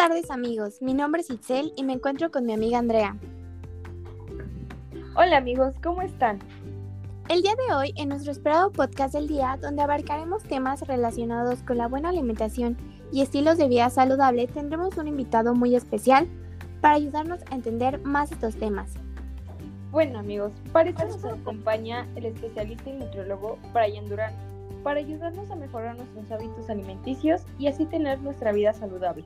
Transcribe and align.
tardes 0.00 0.30
amigos, 0.30 0.80
mi 0.80 0.94
nombre 0.94 1.20
es 1.20 1.28
Itzel 1.28 1.74
y 1.76 1.84
me 1.84 1.92
encuentro 1.92 2.30
con 2.30 2.46
mi 2.46 2.54
amiga 2.54 2.78
Andrea. 2.78 3.16
Hola 5.14 5.36
amigos, 5.36 5.74
¿cómo 5.82 6.00
están? 6.00 6.38
El 7.28 7.42
día 7.42 7.54
de 7.54 7.74
hoy, 7.74 7.92
en 7.96 8.08
nuestro 8.08 8.32
esperado 8.32 8.72
podcast 8.72 9.12
del 9.12 9.28
día, 9.28 9.58
donde 9.60 9.82
abarcaremos 9.82 10.42
temas 10.42 10.80
relacionados 10.88 11.62
con 11.64 11.76
la 11.76 11.86
buena 11.86 12.08
alimentación 12.08 12.78
y 13.12 13.20
estilos 13.20 13.58
de 13.58 13.68
vida 13.68 13.90
saludable, 13.90 14.46
tendremos 14.46 14.96
un 14.96 15.06
invitado 15.06 15.54
muy 15.54 15.76
especial 15.76 16.26
para 16.80 16.94
ayudarnos 16.94 17.40
a 17.50 17.54
entender 17.54 18.00
más 18.00 18.32
estos 18.32 18.56
temas. 18.56 18.94
Bueno 19.90 20.18
amigos, 20.18 20.52
para 20.72 20.88
esto 20.88 21.04
nos 21.04 21.24
acompaña 21.24 22.08
el 22.16 22.24
especialista 22.24 22.88
y 22.88 22.94
nutriólogo 22.94 23.58
Brian 23.74 24.08
Durán, 24.08 24.32
para 24.82 25.00
ayudarnos 25.00 25.50
a 25.50 25.56
mejorar 25.56 25.96
nuestros 25.96 26.30
hábitos 26.32 26.70
alimenticios 26.70 27.42
y 27.58 27.66
así 27.66 27.84
tener 27.84 28.18
nuestra 28.20 28.50
vida 28.52 28.72
saludable. 28.72 29.24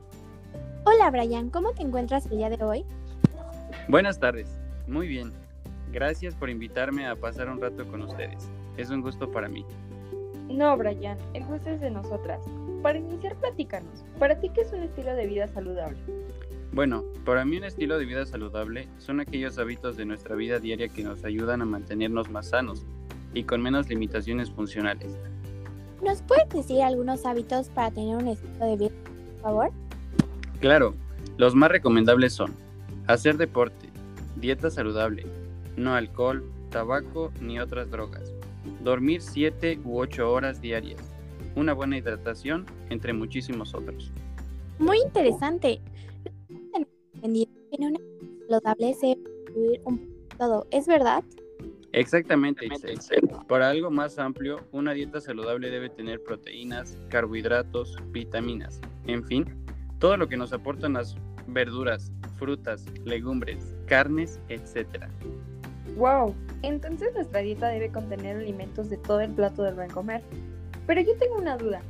Hola 0.87 1.11
Brian, 1.11 1.49
¿cómo 1.49 1.73
te 1.73 1.83
encuentras 1.83 2.27
el 2.27 2.37
día 2.37 2.51
de 2.51 2.63
hoy? 2.63 2.85
Buenas 3.89 4.21
tardes, 4.21 4.61
muy 4.87 5.09
bien. 5.09 5.33
Gracias 5.91 6.35
por 6.35 6.51
invitarme 6.51 7.07
a 7.07 7.17
pasar 7.17 7.49
un 7.49 7.59
rato 7.59 7.87
con 7.87 8.03
ustedes. 8.03 8.51
Es 8.77 8.91
un 8.91 9.01
gusto 9.01 9.33
para 9.33 9.49
mí. 9.49 9.65
No, 10.51 10.77
Brian, 10.77 11.17
el 11.33 11.43
gusto 11.47 11.71
es 11.71 11.81
de 11.81 11.91
nosotras. 11.91 12.45
Para 12.83 12.99
iniciar, 12.99 13.35
platícanos. 13.37 14.05
¿Para 14.19 14.39
ti 14.39 14.51
qué 14.51 14.61
es 14.61 14.75
un 14.75 14.83
estilo 14.83 15.15
de 15.15 15.27
vida 15.27 15.49
saludable? 15.49 15.97
Bueno, 16.73 17.03
para 17.25 17.47
mí 17.47 17.57
un 17.57 17.65
estilo 17.65 17.99
de 17.99 18.05
vida 18.05 18.27
saludable 18.27 18.87
son 18.99 19.21
aquellos 19.21 19.59
hábitos 19.59 19.97
de 19.97 20.05
nuestra 20.05 20.35
vida 20.35 20.59
diaria 20.59 20.89
que 20.89 21.03
nos 21.03 21.25
ayudan 21.25 21.63
a 21.63 21.65
mantenernos 21.65 22.29
más 22.29 22.49
sanos 22.49 22.85
y 23.33 23.45
con 23.45 23.63
menos 23.63 23.89
limitaciones 23.89 24.51
funcionales. 24.51 25.17
¿Nos 26.03 26.21
puedes 26.21 26.49
decir 26.51 26.83
algunos 26.83 27.25
hábitos 27.25 27.71
para 27.71 27.91
tener 27.91 28.17
un 28.17 28.29
estilo 28.29 28.67
de 28.67 28.77
vida, 28.77 28.95
por 29.33 29.41
favor? 29.41 29.84
Claro, 30.65 30.95
los 31.37 31.55
más 31.55 31.71
recomendables 31.71 32.33
son 32.33 32.55
hacer 33.07 33.37
deporte, 33.37 33.91
dieta 34.37 34.71
saludable, 34.71 35.27
no 35.77 35.95
alcohol, 35.95 36.43
tabaco 36.71 37.31
ni 37.39 37.61
otras 37.61 37.91
drogas, 37.91 38.33
dormir 38.83 39.21
7 39.21 39.81
u 39.85 39.99
8 39.99 40.33
horas 40.33 40.63
diarias, 40.63 41.03
una 41.55 41.75
buena 41.75 41.99
hidratación, 41.99 42.65
entre 42.89 43.13
muchísimos 43.13 43.75
otros. 43.75 44.11
Muy 44.79 45.03
interesante. 45.03 45.83
En 47.21 47.37
una 47.79 48.01
saludable 48.49 48.95
se 48.95 49.09
incluir 49.09 49.83
un 49.85 50.15
todo, 50.39 50.67
¿es 50.71 50.87
verdad? 50.87 51.23
Exactamente, 51.93 52.67
Para 53.49 53.69
algo 53.69 53.91
más 53.91 54.19
amplio, 54.19 54.61
una 54.73 54.95
dieta 54.95 55.21
saludable 55.21 55.69
debe 55.69 55.91
tener 55.91 56.23
proteínas, 56.23 56.97
carbohidratos, 57.11 57.99
vitaminas, 58.13 58.81
en 59.07 59.23
fin, 59.25 59.65
todo 60.05 60.19
lo 60.19 60.29
que 60.29 60.37
nos 60.37 60.53
aportan 60.53 60.93
las 60.93 61.17
verduras, 61.47 62.13
frutas, 62.39 62.85
legumbres, 63.07 63.75
carnes, 63.87 64.39
etc. 64.51 65.07
Wow, 65.97 66.35
entonces 66.61 67.15
nuestra 67.15 67.41
dieta 67.41 67.69
debe 67.69 67.89
contener 67.89 68.37
alimentos 68.37 68.91
de 68.91 68.99
todo 68.99 69.21
el 69.21 69.31
plato 69.31 69.63
del 69.63 69.77
buen 69.77 69.89
comer. 69.89 70.21
Pero 70.87 71.01
yo 71.01 71.17
tengo 71.17 71.37
una 71.37 71.57
duda. 71.57 71.81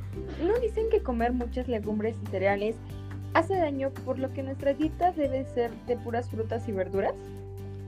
¿No 0.41 0.57
dicen 0.61 0.85
que 0.89 1.03
comer 1.03 1.33
muchas 1.33 1.67
legumbres 1.67 2.15
y 2.23 2.27
cereales 2.27 2.77
hace 3.33 3.57
daño 3.57 3.89
por 4.05 4.17
lo 4.17 4.31
que 4.31 4.43
nuestra 4.43 4.73
dieta 4.73 5.11
debe 5.11 5.43
ser 5.43 5.71
de 5.85 5.97
puras 5.97 6.29
frutas 6.29 6.69
y 6.69 6.71
verduras? 6.71 7.15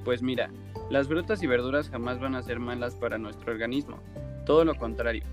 Pues 0.04 0.22
mira, 0.22 0.50
las 0.90 1.08
frutas 1.08 1.42
y 1.42 1.48
verduras 1.48 1.90
jamás 1.90 2.20
van 2.20 2.36
a 2.36 2.44
ser 2.44 2.60
malas 2.60 2.96
para 2.96 3.18
nuestro 3.18 3.54
organismo. 3.54 3.98
Todo 4.46 4.66
lo 4.66 4.76
contrario. 4.76 5.24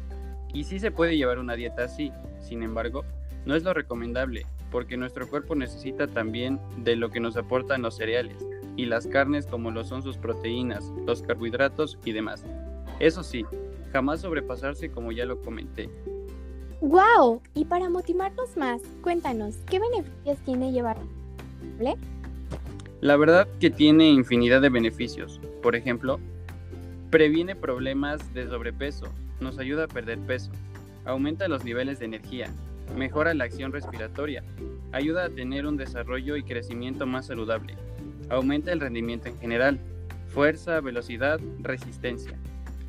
Y 0.52 0.62
sí 0.62 0.78
se 0.78 0.92
puede 0.92 1.16
llevar 1.16 1.40
una 1.40 1.56
dieta 1.56 1.82
así. 1.82 2.12
Sin 2.38 2.62
embargo, 2.62 3.04
no 3.44 3.56
es 3.56 3.64
lo 3.64 3.74
recomendable, 3.74 4.46
porque 4.74 4.96
nuestro 4.96 5.28
cuerpo 5.28 5.54
necesita 5.54 6.08
también 6.08 6.58
de 6.78 6.96
lo 6.96 7.08
que 7.08 7.20
nos 7.20 7.36
aportan 7.36 7.80
los 7.82 7.94
cereales, 7.94 8.44
y 8.74 8.86
las 8.86 9.06
carnes 9.06 9.46
como 9.46 9.70
lo 9.70 9.84
son 9.84 10.02
sus 10.02 10.16
proteínas, 10.16 10.92
los 11.06 11.22
carbohidratos 11.22 11.96
y 12.04 12.10
demás. 12.10 12.44
Eso 12.98 13.22
sí, 13.22 13.44
jamás 13.92 14.22
sobrepasarse 14.22 14.90
como 14.90 15.12
ya 15.12 15.26
lo 15.26 15.40
comenté. 15.40 15.88
¡Wow! 16.80 17.40
Y 17.54 17.66
para 17.66 17.88
motivarnos 17.88 18.56
más, 18.56 18.82
cuéntanos, 19.00 19.58
¿qué 19.70 19.78
beneficios 19.78 20.38
tiene 20.44 20.72
llevar? 20.72 20.96
La 23.00 23.16
verdad 23.16 23.46
que 23.60 23.70
tiene 23.70 24.10
infinidad 24.10 24.60
de 24.60 24.70
beneficios. 24.70 25.40
Por 25.62 25.76
ejemplo, 25.76 26.18
previene 27.10 27.54
problemas 27.54 28.34
de 28.34 28.48
sobrepeso, 28.48 29.06
nos 29.38 29.56
ayuda 29.60 29.84
a 29.84 29.88
perder 29.88 30.18
peso, 30.18 30.50
aumenta 31.04 31.46
los 31.46 31.64
niveles 31.64 32.00
de 32.00 32.06
energía, 32.06 32.52
mejora 32.96 33.34
la 33.34 33.44
acción 33.44 33.72
respiratoria, 33.72 34.42
ayuda 34.92 35.26
a 35.26 35.30
tener 35.30 35.66
un 35.66 35.76
desarrollo 35.76 36.36
y 36.36 36.42
crecimiento 36.42 37.06
más 37.06 37.26
saludable, 37.26 37.76
Aumenta 38.30 38.72
el 38.72 38.80
rendimiento 38.80 39.28
en 39.28 39.38
general, 39.38 39.78
fuerza, 40.28 40.80
velocidad, 40.80 41.38
resistencia. 41.60 42.38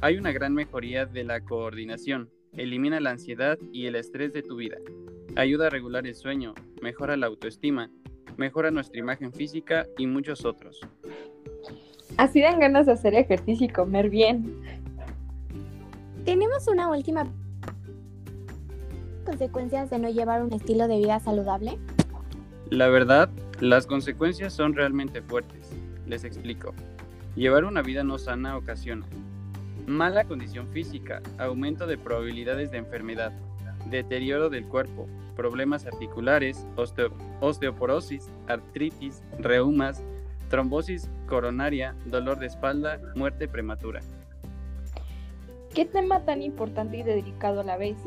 Hay 0.02 0.18
una 0.18 0.32
gran 0.32 0.54
mejoría 0.54 1.06
de 1.06 1.24
la 1.24 1.42
coordinación, 1.42 2.30
elimina 2.54 3.00
la 3.00 3.12
ansiedad 3.12 3.58
y 3.74 3.88
el 3.88 3.96
estrés 3.96 4.32
de 4.34 4.44
tu 4.44 4.56
vida. 4.56 4.78
Ayuda 5.36 5.68
a 5.68 5.70
regular 5.70 6.08
el 6.08 6.16
sueño, 6.16 6.54
mejora 6.82 7.18
la 7.18 7.28
autoestima, 7.28 7.90
mejora 8.38 8.72
nuestra 8.72 9.00
imagen 9.00 9.34
física 9.34 9.86
y 9.98 10.08
muchos 10.08 10.46
otros. 10.46 10.80
Así 12.18 12.40
dan 12.40 12.60
ganas 12.60 12.86
de 12.86 12.94
hacer 12.94 13.14
ejercicio 13.14 13.66
y 13.66 13.70
comer 13.70 14.10
bien. 14.10 14.62
Tenemos 16.24 16.68
una 16.68 16.90
última 16.90 17.28
consecuencias 19.26 19.90
de 19.90 20.00
no 20.00 20.10
llevar 20.10 20.44
un 20.44 20.54
estilo 20.54 20.88
de 20.88 20.98
vida 20.98 21.20
saludable. 21.20 21.78
La 22.70 22.88
verdad 22.88 23.30
las 23.60 23.88
consecuencias 23.88 24.54
son 24.54 24.74
realmente 24.74 25.22
fuertes. 25.22 25.72
Les 26.08 26.24
explico. 26.24 26.74
Llevar 27.36 27.66
una 27.66 27.82
vida 27.82 28.04
no 28.04 28.18
sana 28.18 28.56
ocasiona 28.56 29.06
mala 29.88 30.24
condición 30.26 30.68
física, 30.70 31.22
aumento 31.38 31.88
de 31.88 31.98
probabilidades 31.98 32.72
de 32.72 32.78
enfermedad, 32.78 33.32
deterioro 33.90 34.50
del 34.50 34.66
cuerpo, 34.66 35.08
problemas 35.36 35.86
articulares, 35.86 36.66
osteoporosis, 37.42 38.30
artritis, 38.48 39.22
reumas, 39.40 40.04
trombosis 40.50 41.10
coronaria, 41.28 41.96
dolor 42.06 42.40
de 42.40 42.48
espalda, 42.48 43.00
muerte 43.16 43.48
prematura. 43.48 44.02
¿Qué 45.74 45.86
tema 45.86 46.22
tan 46.22 46.42
importante 46.42 46.98
y 46.98 47.04
dedicado 47.04 47.62
a 47.62 47.64
la 47.64 47.78
vez? 47.78 47.98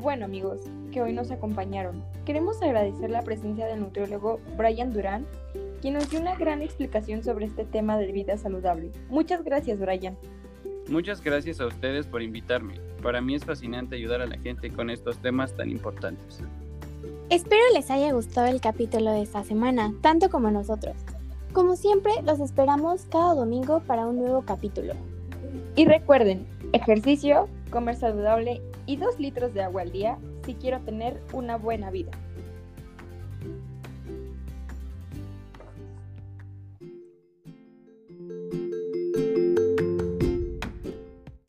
Bueno 0.00 0.26
amigos, 0.26 0.60
que 0.92 1.02
hoy 1.02 1.12
nos 1.12 1.32
acompañaron. 1.32 2.04
Queremos 2.24 2.62
agradecer 2.62 3.10
la 3.10 3.22
presencia 3.22 3.66
del 3.66 3.80
nutriólogo 3.80 4.38
Brian 4.56 4.92
Durán, 4.92 5.26
quien 5.80 5.94
nos 5.94 6.08
dio 6.08 6.20
una 6.20 6.36
gran 6.36 6.62
explicación 6.62 7.24
sobre 7.24 7.46
este 7.46 7.64
tema 7.64 7.98
de 7.98 8.12
vida 8.12 8.38
saludable. 8.38 8.92
Muchas 9.08 9.42
gracias, 9.42 9.80
Brian. 9.80 10.16
Muchas 10.88 11.20
gracias 11.20 11.60
a 11.60 11.66
ustedes 11.66 12.06
por 12.06 12.22
invitarme. 12.22 12.74
Para 13.02 13.20
mí 13.20 13.34
es 13.34 13.44
fascinante 13.44 13.96
ayudar 13.96 14.22
a 14.22 14.26
la 14.26 14.38
gente 14.38 14.72
con 14.72 14.88
estos 14.88 15.18
temas 15.18 15.56
tan 15.56 15.68
importantes. 15.68 16.44
Espero 17.28 17.62
les 17.74 17.90
haya 17.90 18.12
gustado 18.12 18.46
el 18.46 18.60
capítulo 18.60 19.10
de 19.10 19.22
esta 19.22 19.42
semana, 19.42 19.92
tanto 20.00 20.30
como 20.30 20.48
nosotros. 20.52 20.94
Como 21.52 21.74
siempre, 21.74 22.12
los 22.24 22.38
esperamos 22.38 23.06
cada 23.10 23.34
domingo 23.34 23.80
para 23.80 24.06
un 24.06 24.18
nuevo 24.18 24.42
capítulo. 24.42 24.94
Y 25.74 25.86
recuerden, 25.86 26.46
ejercicio, 26.72 27.48
comer 27.70 27.96
saludable 27.96 28.62
y 28.88 28.96
dos 28.96 29.20
litros 29.20 29.52
de 29.52 29.62
agua 29.62 29.82
al 29.82 29.92
día 29.92 30.18
si 30.44 30.54
quiero 30.54 30.80
tener 30.80 31.22
una 31.34 31.56
buena 31.58 31.90
vida. 31.90 32.10